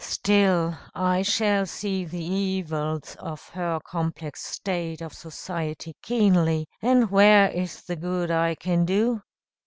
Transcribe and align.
"Still 0.03 0.75
I 0.95 1.21
shall 1.21 1.67
see 1.67 2.05
the 2.05 2.23
evils 2.25 3.15
of 3.19 3.47
her 3.49 3.79
complex 3.85 4.43
state 4.43 4.99
of 4.99 5.13
society 5.13 5.95
keenly; 6.01 6.67
and 6.81 7.11
where 7.11 7.49
is 7.51 7.83
the 7.83 7.97
good 7.97 8.31
I 8.31 8.55
can 8.55 8.83
do?" 8.83 9.21